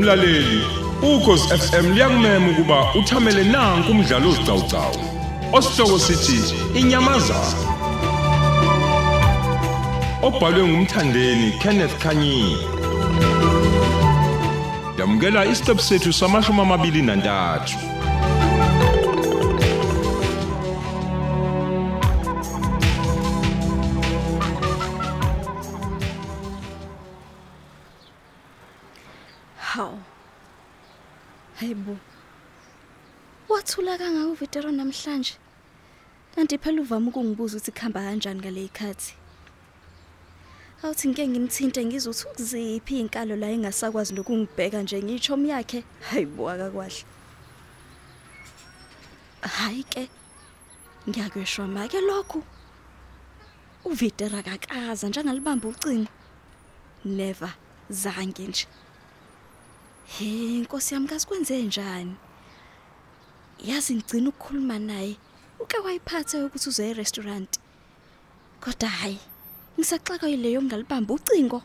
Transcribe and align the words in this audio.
Mlaleli, 0.00 0.64
ukhosi 1.02 1.48
FM 1.58 1.92
liyakumema 1.92 2.50
ukuba 2.50 2.94
uthamele 2.94 3.44
nanku 3.44 3.92
umdlalo 3.92 4.30
ozicawucawu. 4.30 4.96
Osihloko 5.52 5.98
sithi 5.98 6.54
inyamazana. 6.74 7.70
Obhalwe 10.22 10.62
ngumthandeni 10.68 11.52
Kenneth 11.62 11.98
Kanyini. 12.02 12.56
Yamukela 15.00 15.46
isiqebu 15.46 15.80
sethu 15.80 16.12
samashumi 16.12 16.60
amabili 16.60 17.02
nantathu. 17.02 17.76
Haw. 29.56 29.94
Hayibo. 31.60 31.96
Wathula 33.48 33.98
kangaka 33.98 34.26
uVitero 34.26 34.70
namhlanje. 34.70 35.34
Kanti 36.34 36.58
phela 36.58 36.82
uvama 36.82 37.08
ukungibuza 37.08 37.56
ukuthi 37.56 37.72
khamba 37.72 38.00
kanjani 38.04 38.40
ngale 38.40 38.64
ikhathi. 38.64 39.19
Awuthi 40.82 41.08
ngeke 41.08 41.28
ngimthinte 41.28 41.84
ngizothi 41.84 42.24
ukuziphi 42.28 43.00
inkalo 43.00 43.36
la 43.36 43.48
engasakwazi 43.54 44.14
nokungibheka 44.14 44.82
nje 44.82 45.02
ngisho 45.02 45.36
myakhe. 45.36 45.84
Hayibo 46.08 46.50
akakwahle. 46.50 47.04
Hayi 49.40 49.82
ke. 49.82 50.08
Ngiyakweshwa 51.08 51.66
make 51.68 52.00
lokho. 52.00 52.42
uVitera 53.84 54.38
akakaza 54.38 55.08
njengalibamba 55.08 55.68
ucingo. 55.68 56.10
Never 57.04 57.52
zange 57.90 58.46
nje. 58.46 58.66
He 60.06 60.60
Nkosi 60.62 60.94
yami 60.94 61.08
kasikwenze 61.08 61.62
njani? 61.62 62.16
Yazi 63.58 63.94
ngicina 63.94 64.28
ukukhuluma 64.28 64.78
naye. 64.78 65.16
Uke 65.60 65.78
wayiphathe 65.78 66.42
ukuthi 66.42 66.68
uze 66.68 66.90
e-restaurant. 66.90 67.58
Kodwa 68.60 68.88
hayi, 68.88 69.18
ngisaxaka 69.78 70.26
yileyo 70.32 70.60
ngalibamba 70.66 71.12
ucingo. 71.16 71.58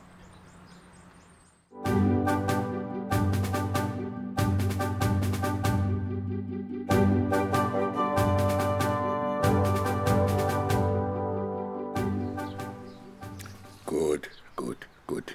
Good, 13.86 14.28
good, 14.56 14.78
good. 15.08 15.28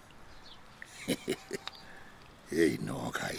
Hey 2.51 2.79
no 2.83 3.13
kai. 3.15 3.39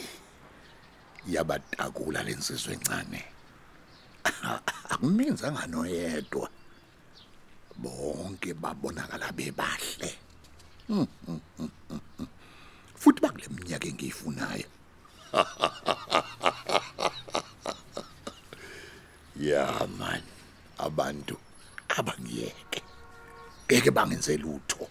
Yabatakula 1.27 2.23
lensizwe 2.23 2.73
encane. 2.73 3.21
Akumenza 4.89 5.51
nganoyedwa. 5.51 6.47
Bonke 8.41 8.57
babonakala 8.57 9.29
bebahle. 9.37 10.11
Mm, 10.89 11.07
mm, 11.27 11.41
mm, 11.59 11.69
mm, 11.89 11.99
mm. 12.19 12.27
Futhi 12.97 13.21
bakule 13.21 13.47
minyaka 13.53 13.87
engiyifunayo. 13.87 14.65
Ya 19.41 19.87
man, 19.97 20.21
abantu 20.77 21.37
abangiyeke. 21.89 22.81
Ngeke 23.65 23.91
bangenze 23.91 24.37
lutho. 24.37 24.87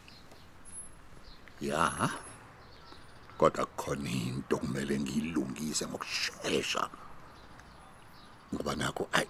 Ya. 1.60 2.10
Kodwa 3.38 3.66
khona 3.76 4.10
into 4.10 4.58
kumele 4.58 4.98
ngiyilungise 4.98 5.86
ngokusheshsha. 5.86 6.90
Ngoba 8.54 8.74
nakho 8.74 9.08
ay 9.12 9.26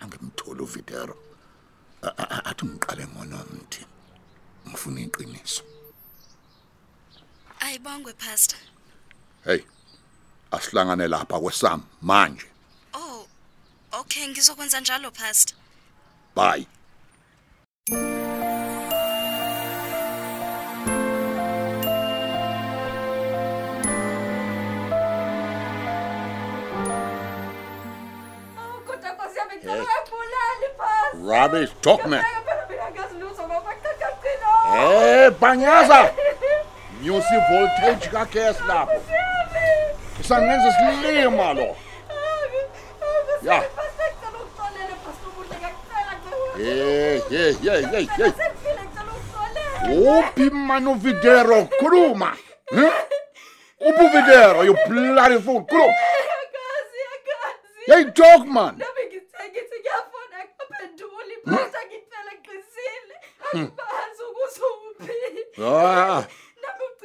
angimtholi 0.00 0.60
uVitero. 0.62 1.29
A- 2.60 2.66
a- 2.66 2.66
a- 2.66 2.68
Athi 2.68 2.72
ngiqale 2.76 3.04
ngonomthi. 3.06 3.82
Ngifuna 4.68 5.00
iqiniso. 5.00 5.62
Ayibongwe 7.60 8.12
pastor. 8.12 8.58
Hey. 9.44 9.60
Asihlangane 10.52 11.08
lapha 11.08 11.40
kwesam 11.40 11.80
manje. 12.02 12.46
Oh. 12.94 13.26
Okay, 13.92 14.26
ngizokwenza 14.28 14.80
njalo 14.80 15.10
pastor. 15.10 15.56
Bye. 16.34 16.66
Oh, 28.58 28.80
kodwa 28.86 29.10
Nkosi 29.12 29.38
yami 29.38 29.54
ngicela 29.56 29.74
uyabulali 29.74 30.68
phasi. 30.78 31.16
Rubbish, 31.28 31.72
talk 31.82 32.06
man. 32.06 32.22
Phela 32.24 32.40
mina 32.68 32.86
angazi 32.86 33.14
lutho 33.20 33.42
ngoba 33.48 33.70
ngicacaqino. 33.74 34.50
Banyaza. 35.30 36.10
Nyusi 37.02 37.34
voltage 37.50 38.08
kagas 38.08 38.60
lapho. 38.68 39.00
Sangenza 40.22 40.68
isilima 40.68 41.52
lo. 41.52 41.76
Ya. 43.42 43.62
Hey, 46.56 47.20
hey, 47.30 47.52
hey, 47.52 47.82
hey, 47.82 48.06
hey. 48.16 48.32
Uphi 49.90 50.50
mano 50.50 50.94
Videro 50.94 51.68
khuluma. 51.78 52.36
Uphi 53.80 54.08
Videro 54.12 54.64
you 54.64 54.76
bloody 54.86 55.40
fool 55.40 55.64
khuluma. 55.64 55.94
Hey 57.86 58.04
talk 58.10 58.46
man. 58.46 58.82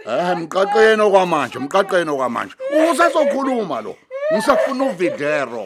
Eh 0.08 0.36
mqaqeni 0.42 1.02
okwamanje, 1.08 1.58
mqaqeni 1.66 2.10
okwamanje. 2.16 2.56
Usasokhuluma 2.92 3.78
lo. 3.86 3.94
Ngisafuna 4.32 4.84
uVidero. 4.90 5.66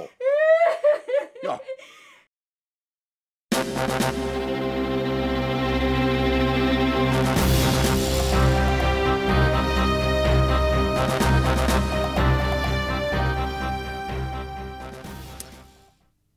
Ya. 1.44 1.56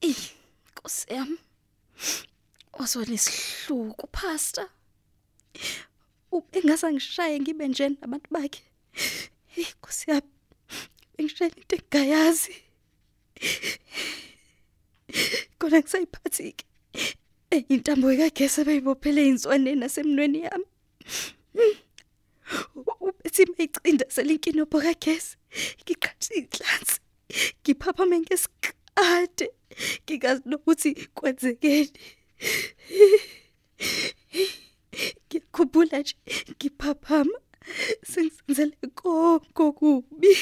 Eh, 0.01 0.17
Nkosi 0.73 1.05
yami. 1.15 1.39
Wazolesihluku 2.79 4.07
pastor. 4.13 4.67
Ubengasa 6.33 6.93
ngishaye 6.93 7.41
ngibe 7.41 7.69
nje 7.69 7.89
nabantu 7.89 8.29
bakhe. 8.35 8.63
Eh, 9.57 9.67
Nkosi 9.79 10.11
yami. 10.11 10.31
Bengishayela 11.17 11.57
into 11.61 11.77
engayazi. 11.77 12.55
Kona 15.59 15.79
ngisayiphathike. 15.81 16.65
Eh, 17.51 17.65
intambo 17.69 18.07
kagesi 18.17 18.65
beyibophele 18.65 19.23
inswane 19.29 19.75
nasemnweni 19.75 20.39
yami. 20.47 20.65
Ubethi 23.01 23.43
mayicinda 23.53 24.05
selinkini 24.15 24.61
obhakagesi. 24.65 25.37
Ngiqhathi 25.83 26.35
inhlansi. 26.41 26.97
Ngiphapha 27.63 28.05
mengesikade. 28.11 29.47
Ngikazi 30.05 30.43
nokuthi 30.51 30.91
kwenzekeni. 31.17 31.93
Ngiyakhumbula 35.33 35.99
nje 36.01 36.15
ngiphaphama 36.57 37.39
sengizenzele 38.11 38.77
konke 38.99 39.65
kubi. 39.79 40.33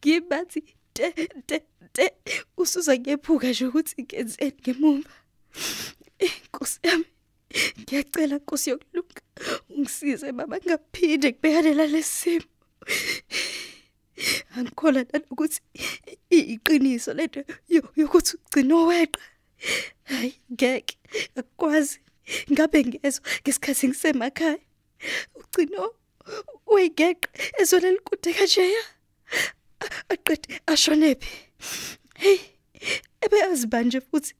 Ngibathi 0.00 0.60
te 0.94 1.06
te 1.46 1.56
te 1.92 2.04
usuza 2.56 2.92
ngephuka 2.98 3.48
nje 3.50 3.64
ukuthi 3.66 4.02
ngenzeni 4.02 4.58
ngemuva. 4.62 5.14
Inkosi 6.26 6.78
yami 6.86 7.06
ngiyacela 7.80 8.36
Nkosi 8.42 8.70
yokulunga 8.70 9.20
ungisize 9.70 10.32
baba 10.32 10.56
ngaphinde 10.66 11.28
kubhekane 11.32 11.70
lalesimo. 11.78 12.46
Angikhola 14.56 15.00
nanokuthi 15.10 15.60
iqiniso 16.30 17.10
lento 17.18 17.40
yo- 17.72 17.92
yokuthi 18.00 18.32
ugcina 18.36 18.74
oweqa. 18.82 19.20
Hayi 20.10 20.32
ngeke 20.52 20.94
akwazi 21.40 21.98
ngabe 22.52 22.78
ngezwe 22.88 23.22
ngesikhathi 23.42 23.84
ngisemakhaya. 23.88 24.58
Ugcino 25.38 25.82
uyigeqa 26.72 27.28
ezolelikude 27.60 28.30
kanjeya. 28.38 28.82
A- 29.84 29.94
Aqede 30.12 30.60
ashonephi? 30.72 31.30
hey 32.22 32.38
ebe 33.24 33.38
azibanje 33.42 34.00
futhi 34.00 34.32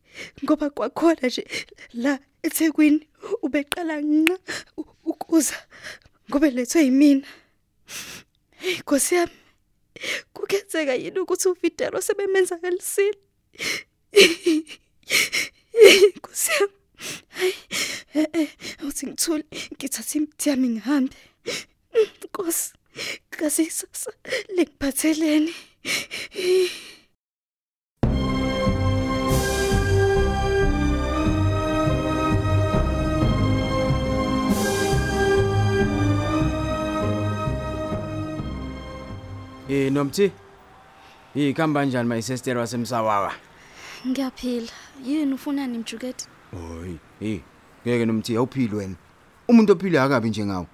ngoba 0.45 0.71
kwakhona 0.71 1.27
nje 1.29 1.43
la 2.03 2.13
eThekwini 2.47 3.07
ubeqala 3.43 3.95
nqa 4.03 4.37
u- 4.81 4.95
ukuza 5.11 5.57
ngoba 6.29 6.51
lethwe 6.51 6.81
yimina 6.85 7.27
hey 8.63 8.77
Nkosi 8.81 9.15
yami 9.15 9.37
kukenzeka 10.35 10.95
yini 10.95 11.19
ukuthi 11.21 11.49
uVitero 11.49 12.01
sebemenzakalisile 12.07 13.19
Nkosi 16.17 16.51
yami 16.59 16.75
hayi 17.37 17.55
eh, 18.15 18.27
eh, 18.33 18.49
uthi 19.19 19.31
ngithule 19.31 19.45
ngithatha 19.75 20.19
imithi 20.19 20.49
yami 20.49 20.69
ngihambe 20.69 21.17
Nkosi 22.25 22.73
kasisasa 23.31 24.13
lengiphatheleni 24.57 25.53
Eh 39.71 39.93
nomthi. 39.93 40.33
Eh 41.37 41.53
khamba 41.55 41.81
kanjani 41.81 42.09
my 42.09 42.21
sister 42.21 42.57
wasemsawawa? 42.57 43.33
Ngiyaphila 44.07 44.73
yini 45.05 45.35
ufuna 45.35 45.67
nimjukete 45.67 46.27
Hoyi, 46.53 46.99
eh 47.21 47.41
ngeke 47.85 48.07
nomthi 48.07 48.37
awuphili 48.37 48.75
wena. 48.75 48.97
Umuntu 49.49 49.73
ophile 49.73 50.01
akabi 50.01 50.29
njengawe. 50.29 50.67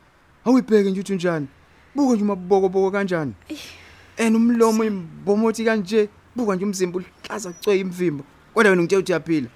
Awuyibheke 0.45 0.91
nje 0.91 1.01
uthi 1.01 1.13
unjani? 1.13 1.47
Buka 1.95 2.15
nje 2.15 2.23
umabokoboko 2.25 2.91
kanjani? 2.91 3.35
En 4.17 4.37
umlomo 4.37 4.85
imbomothi 4.85 5.65
kanje, 5.65 6.09
buka 6.37 6.55
nje 6.55 6.65
umzimba 6.65 6.99
uhlaza 6.99 7.53
cwe 7.53 7.79
imvimbo. 7.79 8.25
Kodwa 8.55 8.71
wena 8.71 8.83
ngithe 8.83 8.97
uthi 8.97 9.13
uyaphila. 9.13 9.49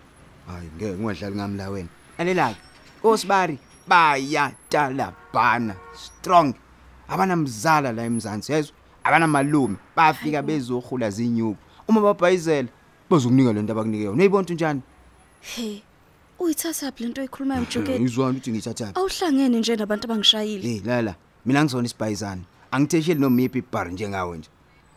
Hayi 0.47 0.69
ngeke 0.77 1.03
ungadlali 1.03 1.37
ngami 1.37 1.57
la 1.57 1.71
wena. 1.71 1.89
Alelaka. 2.19 2.61
Osibari 3.03 3.59
bayatalabhana 3.89 5.75
strong. 5.95 6.55
Abanamzala 7.09 7.93
la 7.93 8.05
eMzansi 8.05 8.53
yezwa. 8.53 8.77
Abanamalume 9.05 9.77
bafika 9.97 10.43
bezohula 10.43 11.11
zinyuku. 11.11 11.59
Uma 11.89 12.01
babhayizela 12.01 12.69
bazokunika 13.11 13.53
lento 13.53 13.73
abakunike 13.73 14.05
yona. 14.05 14.19
Uyibona 14.19 14.43
ukuthi 14.43 14.53
unjani? 14.53 14.83
he 15.41 15.83
uyithatha 16.39 16.93
phi 16.93 17.03
lento 17.05 17.21
oyikhulumayo 17.21 17.61
mjukete 17.61 18.01
Ngizwa 18.01 18.31
ukuthi 18.31 18.51
ngithatha. 18.51 18.95
awuhlangene 18.95 19.59
nje 19.59 19.77
nabantu 19.77 20.05
abangishayile 20.05 20.69
Hey 20.69 20.81
lala, 20.85 21.15
mina 21.47 21.65
ngizona 21.65 21.87
isibhayizana. 21.87 22.43
Angithesheli 22.71 23.21
noma 23.21 23.41
yipi 23.43 23.63
bar 23.73 23.93
njengawe 23.93 24.39
nje. 24.39 24.49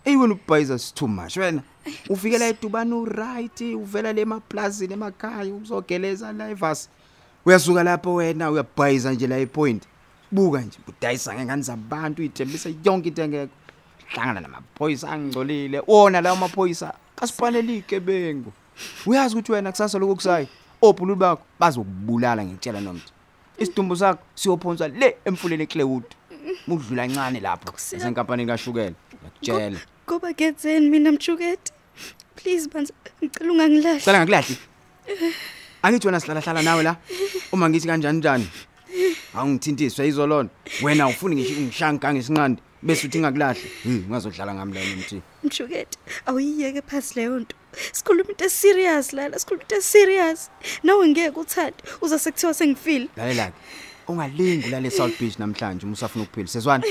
Ey 0.06 0.16
wena 0.16 0.34
ubhayiza 0.34 0.76
is 0.76 0.94
too 0.94 1.08
much 1.08 1.38
wena. 1.38 1.62
Ufikela 2.10 2.48
edubana 2.48 2.96
u 2.96 3.06
right, 3.06 3.62
uvela 3.62 4.14
le 4.14 4.22
emaplazini 4.22 4.94
emakhaya 4.94 5.54
uzogeleza 5.54 6.32
la 6.34 6.50
evasi. 6.50 6.90
Uyasuka 7.46 7.84
lapho 7.84 8.14
wena 8.14 8.52
uyabhayiza 8.52 9.14
nje 9.14 9.28
la 9.28 9.38
epoint. 9.38 9.84
Buka 10.32 10.62
nje 10.62 10.78
udayisa 10.88 11.34
ngengane 11.34 11.62
zabantu 11.62 12.22
uyithembisa 12.22 12.70
yonke 12.86 13.08
into 13.08 13.24
engekho. 13.24 13.54
Hlangana 14.08 14.40
namaphoyisa 14.42 15.10
angcolile. 15.10 15.82
Wona 15.88 16.22
lawo 16.22 16.36
maphoyisa 16.36 16.94
asifanelike 17.22 18.00
bengu. 18.00 18.54
Uyazi 19.06 19.36
ukuthi 19.36 19.52
wena 19.52 19.72
kusasa 19.72 20.00
lokukusayi 20.00 20.48
ophulu 20.82 21.16
bakho 21.16 21.44
bazokubulala 21.60 22.46
ngitshela 22.46 22.82
nomthi. 22.82 23.12
Isidumbu 23.60 23.96
sakho 23.96 24.20
siyophonswa 24.36 24.88
le 24.88 25.18
emfuleni 25.26 25.64
eClaywood. 25.64 26.08
Mudlula 26.68 27.08
kancane 27.08 27.40
lapho 27.40 27.74
esenkampani 27.96 28.46
kaShukela. 28.46 28.96
Ngiyakutshela. 29.42 29.80
ngoba 30.06 30.34
kenzeni 30.34 30.90
mina 30.90 31.12
mjukete 31.12 31.72
please 32.36 32.68
banza 32.68 32.94
ngicela 33.24 33.52
ungangilahle 33.52 34.00
Sala 34.00 34.18
ngakulahli. 34.18 34.58
Angithi 35.84 36.08
wena 36.08 36.20
sihlala 36.20 36.42
hlala 36.42 36.62
nawe 36.62 36.84
la. 36.84 36.98
Uma 37.52 37.70
ngithi 37.70 37.88
kanjani 37.88 38.18
njani? 38.18 38.48
Awungithintiswe 39.36 40.08
izolona. 40.08 40.50
Wena 40.84 41.08
ufuni 41.08 41.36
ngisho 41.36 41.60
ungishanka 41.60 42.14
ngesinqandi 42.14 42.62
bese 42.84 43.08
uthi 43.08 43.20
ngakulahli. 43.20 43.62
Hey, 43.84 43.98
ungazodlala 44.08 44.54
ngami 44.54 44.74
la 44.74 44.82
nomthi. 44.86 45.22
mjukete 45.44 45.98
awuyiyeke 46.26 46.82
phansi 46.82 47.16
leyo 47.20 47.40
nto 47.40 47.56
sikhuluma 47.92 48.30
into 48.32 48.46
eserious 48.46 49.14
lala 49.14 49.40
sikhuluma 49.40 49.64
into 49.64 49.76
eserious 49.76 50.50
nawe 50.84 51.08
ngeke 51.08 51.40
uthande 51.40 51.78
uza 52.02 52.20
sekuthiwa 52.20 52.54
sengifile 52.54 53.08
Lalela 53.18 53.48
ke. 53.48 53.54
Ungalingi 54.08 54.70
la 54.70 54.80
le 54.80 54.90
South 54.92 55.20
Beach 55.20 55.40
namhlanje 55.40 55.86
uma 55.86 55.94
usafuna 55.94 56.24
ukuphila. 56.26 56.48
Sezwana. 56.48 56.84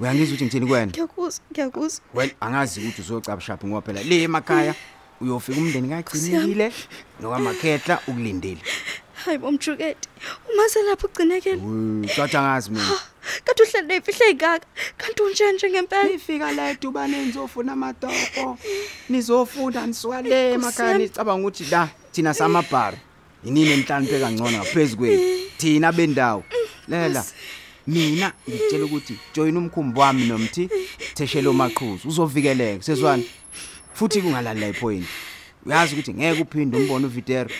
Uyangizwa 0.00 0.34
ukuthi 0.34 0.44
ngithini 0.44 0.66
kuwena? 0.66 0.86
ngiyakuzwa 0.86 1.44
ngiyakuzwa 1.52 2.00
Well, 2.14 2.30
angazi 2.40 2.80
ukuthi 2.80 3.00
uzocaba 3.02 3.40
shaphi 3.40 3.66
ngoba 3.66 3.80
phela 3.86 4.02
le 4.02 4.22
emakhaya 4.22 4.74
uyofika 5.20 5.58
umndeni 5.58 5.88
kagcinile 5.88 6.72
nokaMakhehla 7.20 8.00
ukulindile. 8.08 8.60
hayi 9.24 9.38
bomjukete 9.38 10.08
uma 10.52 10.68
selapho 10.68 11.06
ugcinekele 11.06 11.62
Uy, 11.62 12.08
caca 12.08 12.38
ngazi 12.42 12.70
mina. 12.70 12.84
Kanti 13.44 13.62
uhleli 13.62 13.88
neyifihla 13.88 14.26
ey'kaka 14.26 14.66
kanti 14.96 15.22
unjani 15.22 15.56
njengempela 15.56 16.02
Nifika 16.04 16.52
la 16.52 16.70
edubane 16.70 17.24
nizofuna 17.24 17.72
amatoko. 17.72 18.58
Nizofunda 19.08 19.86
nisuka 19.86 20.22
le 20.22 20.52
emakhaya 20.52 20.98
nicabanga 20.98 21.48
ukuthi 21.48 21.64
la 21.70 21.88
thina 22.12 22.34
samabhari. 22.34 22.96
Yinini 23.44 23.72
enhlaniphe 23.72 24.20
kangcono 24.20 24.58
ngaphezulu 24.58 24.96
kwethu. 24.96 25.56
Thina 25.58 25.92
bendawo. 25.92 26.44
Lela. 26.88 27.24
Mina 27.86 28.32
ngitshela 28.48 28.84
ukuthi 28.84 29.18
join 29.34 29.56
umkhumbi 29.56 30.00
wami 30.00 30.26
nomthi 30.26 30.68
theshelo 31.14 31.52
maqhuzu 31.52 32.08
uzovikeleka 32.08 32.82
sezwana. 32.82 33.22
Futhi 33.94 34.22
kungalali 34.22 34.60
la 34.60 34.68
ipoint. 34.68 35.06
Uyazi 35.66 35.94
ukuthi 35.94 36.14
ngeke 36.14 36.42
uphinde 36.42 36.76
umbone 36.76 37.06
uVitero. 37.06 37.50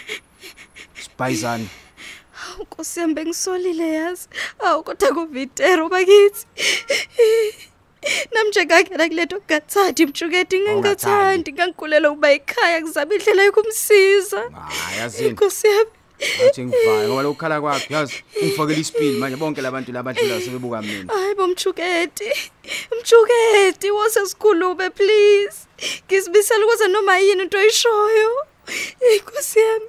Sibhayizana. 1.03 1.84
Nkosi 2.61 3.01
yami 3.01 3.15
bengisolile 3.15 3.89
yazi. 3.93 4.29
Awu 4.59 4.83
kodwa 4.83 5.15
kuvitero 5.15 5.89
bakithi. 5.89 6.47
Namje 8.33 8.65
ngakena 8.65 9.09
kuleto 9.09 9.41
gathadi 9.49 10.07
mjuketi 10.07 10.61
ngingathandi 10.61 11.53
ngangigulela 11.53 12.11
ukuba 12.11 12.33
ekhaya 12.33 12.81
kuzaba 12.81 13.15
indlela 13.15 13.43
yokumsiza. 13.45 14.43
Hayi 14.51 14.99
yazini. 14.99 15.31
Nkosi 15.31 15.67
yami. 15.67 15.91
Athi 16.47 16.65
ngivayo 16.65 17.09
ngoba 17.09 17.23
lokukhala 17.23 17.61
kwakhe 17.61 17.95
yazi 17.95 18.25
ungifakela 18.43 18.79
isipili 18.81 19.19
manje 19.19 19.37
bonke 19.37 19.61
labantu 19.63 19.93
labadlula 19.93 20.41
sebebuka 20.41 20.83
mina. 20.83 21.13
Hayi 21.13 21.35
bomjuketi. 21.35 22.29
Mjuketi 22.93 23.91
wose 23.91 24.27
sikhulume 24.27 24.91
please. 24.91 25.59
Ngisibisela 26.07 26.67
ukuze 26.67 26.89
noma 26.89 27.19
yini 27.19 27.43
into 27.43 27.59
oyishoyo. 27.59 28.31
Nkosi 29.17 29.59
yami. 29.59 29.87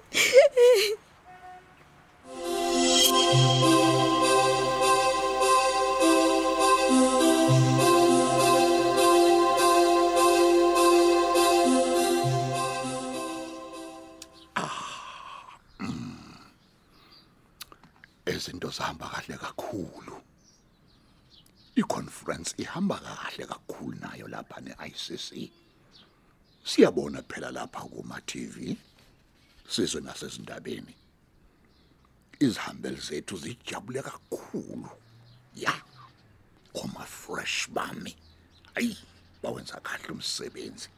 Izinto 18.26 18.70
zihamba 18.70 19.08
kahle 19.08 19.38
kakhulu. 19.38 20.16
I-conference 21.76 22.54
ihamba 22.58 23.00
kahle 23.00 23.46
kakhulu 23.48 23.96
nayo 24.00 24.28
lapha 24.28 24.62
ne-ICC. 24.62 25.52
Siyabona 26.66 27.24
phela 27.24 27.52
lapha 27.52 27.82
kuma 27.90 28.22
TV. 28.22 28.78
Sizwe 29.70 30.02
nasezindabeni. 30.02 31.05
Izihambeli 32.40 33.02
zethu 33.02 33.38
zijabule 33.38 34.02
kakhulu. 34.02 34.90
Ya. 35.56 35.74
Koma 36.74 37.06
fresh 37.06 37.70
bami. 37.70 38.16
Ayi, 38.76 38.98
bawenza 39.44 39.80
kahle 39.80 40.10
umsebenzi. 40.12 40.90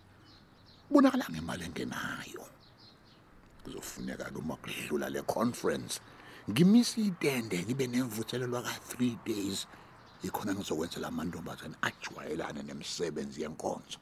Bonakala 0.92 1.26
ngemali 1.30 1.66
engenayo. 1.66 2.46
kuzofuneka 3.64 4.32
uma 4.36 4.56
kudlula 4.56 5.10
le 5.10 5.22
conference 5.24 6.00
ngimisa 6.50 7.02
itende 7.02 7.64
ngibe 7.64 7.88
nemvuthelelwa 7.88 8.62
ka 8.64 8.74
3 8.96 9.18
days 9.26 9.68
ikhona 10.24 10.54
ngizokwenza 10.56 11.00
lamantombazane 11.00 11.76
ajwayelane 11.82 12.64
nemisebenzi 12.64 13.42
yenkonzo 13.42 14.00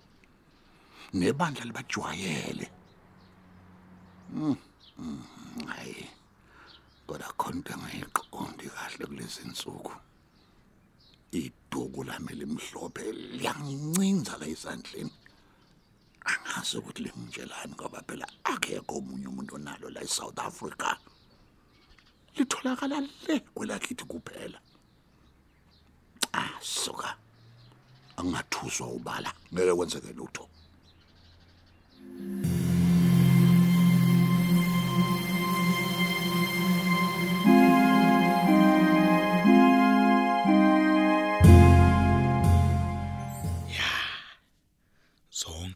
nebandla 1.13 1.65
libajwayele 1.65 2.71
Mm, 4.33 4.55
mm, 4.97 5.23
hayi 5.67 6.09
kodwa 7.07 7.33
khonto 7.37 7.73
engayiqondi 7.73 8.69
kahle 9.25 9.33
kulezi 9.33 9.41
insuku 9.41 9.91
iduku 11.31 12.03
lami 12.03 12.33
limhlophe 12.33 13.11
liyangincinza 13.11 14.37
la 14.37 14.47
esandleni. 14.47 15.11
Angazi 16.25 16.77
ukuthi 16.77 17.03
lingitshelani 17.03 17.73
ngoba 17.73 18.01
phela 18.07 18.27
akekho 18.43 18.97
omunye 18.97 19.27
umuntu 19.27 19.55
onalo 19.55 19.89
la 19.89 20.01
eSouth 20.01 20.39
Africa. 20.39 20.97
Litholakala 22.35 23.01
le 23.27 23.39
kwelakithi 23.53 24.05
kuphela. 24.05 24.59
Ah 26.33 26.59
suka. 26.61 27.15
Angathuswa 28.17 28.87
ubala. 28.87 29.31
Ngeke 29.53 29.73
kwenzeke 29.75 30.13
lutho. 30.13 30.49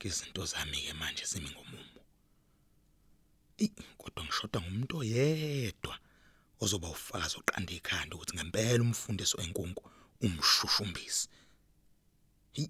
Izinto 0.10 0.42
zami 0.52 0.78
ke 0.86 0.94
manje 1.00 1.26
simi 1.32 1.50
ngomumo 1.54 2.02
kodwa 3.98 4.24
ngishoda 4.24 4.58
ngumuntu 4.62 4.94
oyedwa 5.02 5.96
ozoba 6.64 6.88
ufakazi 6.96 7.36
oqanda 7.42 7.74
ikhanda 7.80 8.16
ukuthi 8.16 8.34
ngempela 8.36 8.84
umfundiso 8.84 9.38
enkunku 9.44 9.84
umshushumbisi 10.26 11.28
hey 12.56 12.70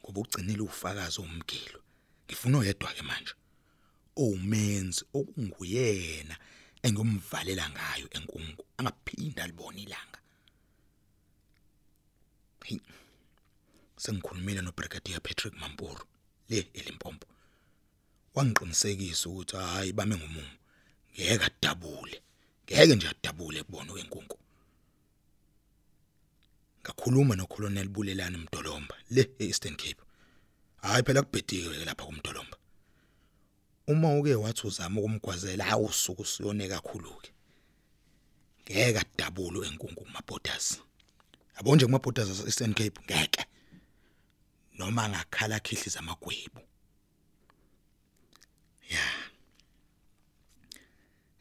ngoba 0.00 0.20
ugcinile 0.20 0.62
ufakazi 0.70 1.18
omgilo 1.24 1.80
ngifuna 2.26 2.56
oyedwa 2.58 2.90
ke 2.96 3.02
manje 3.08 3.34
owumenzi 4.22 5.02
okunguyena 5.18 6.36
engumvalela 6.86 7.64
ngayo 7.74 8.06
enkunku 8.16 8.64
angaphinda 8.78 9.46
libona 9.46 9.78
ilanga. 9.84 10.18
Hey 12.64 12.80
sengikhulumile 13.96 14.60
noBrigadier 14.62 15.20
Patrick 15.20 15.54
Mampuru 15.60 16.04
le 16.48 16.68
eLimpopo 16.74 17.26
wangiqinisekisa 18.34 19.28
ukuthi 19.28 19.56
hayi 19.56 19.92
bame 19.92 20.16
ngomumo. 20.16 20.56
Ngeke 21.14 21.44
adabule. 21.44 22.22
Ngeke 22.64 22.94
nje 22.96 23.08
adabule 23.08 23.62
kubona 23.62 23.92
wenkunku 23.92 24.38
ngakhuluma 26.84 27.36
noColonel 27.36 27.88
Bulelani 27.88 28.36
Mdolomba 28.36 28.94
le 29.10 29.30
eEastern 29.38 29.76
Cape. 29.76 30.02
Hayi 30.76 31.02
phela 31.02 31.22
kubhedike 31.22 31.84
lapha 31.84 32.04
kumdolomba. 32.04 32.56
Uma 33.86 34.18
uke 34.18 34.34
wathi 34.34 34.66
uzama 34.66 35.00
ukumgwazela 35.00 35.66
awusuku 35.66 36.24
siyone 36.24 36.68
kakhulu 36.68 37.10
ke 37.22 37.32
ngeke 38.70 38.98
adabule 38.98 39.66
enkunku 39.68 40.04
kumaborders 40.04 40.80
yabo 41.56 41.76
nje 41.76 41.86
kumaborders 41.86 42.30
aseEastern 42.30 42.74
Cape 42.74 43.00
ngeke. 43.04 43.43
Noma 44.74 45.08
ngakhala 45.08 45.60
khihliza 45.60 45.98
amagwebu. 45.98 46.60
Ya. 48.90 49.06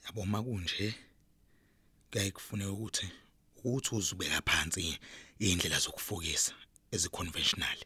Yabo 0.06 0.26
makunje 0.26 0.96
kuyaye 2.12 2.32
kufuneka 2.32 2.72
ukuthi 2.72 3.10
ukuthi 3.56 3.96
uzubeka 3.96 4.42
phansi 4.42 5.00
indlela 5.40 5.80
zokufokisa 5.80 6.54
eziconventional. 6.92 7.78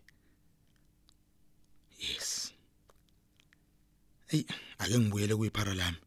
Yes. 1.99 2.53
Hey 4.27 4.43
ake 4.77 4.99
ngibuyele 4.99 5.35
kuyiphara 5.35 5.73
lami. 5.73 5.97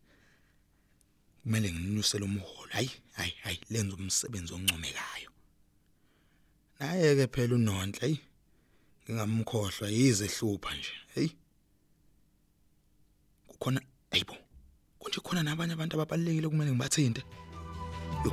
Kumele 1.42 1.72
nginyusele 1.72 2.24
umholo. 2.24 2.68
Hayi 2.70 2.90
hayi 3.12 3.34
hayi 3.42 3.60
lenza 3.70 3.96
umsebenzi 3.96 4.54
oncomekayo. 4.54 5.30
Naye 6.80 7.16
ke 7.16 7.26
phela 7.26 7.54
unonhle 7.54 8.00
hey 8.00 8.16
ngingamkhohlwa 9.04 9.88
yize 9.88 10.26
hlupha 10.26 10.74
nje 10.74 10.94
hey 11.14 11.28
kukhona 13.48 13.80
ayibo 14.10 14.36
konje 14.98 15.20
khona 15.20 15.42
nabanye 15.42 15.72
abantu 15.72 15.94
ababalekile 15.94 16.48
kumele 16.48 16.70
ngibathinte 16.70 17.22
yo 18.24 18.32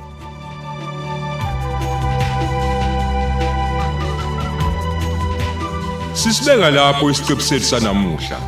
Sisibeka 6.18 6.70
lapho 6.70 7.10
isiqebu 7.10 7.42
sethu 7.48 7.66
sanamuhla. 7.70 8.38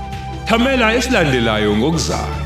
Thamela 0.46 0.94
esilandelayo 0.96 1.76
ngokuzayo. 1.76 2.39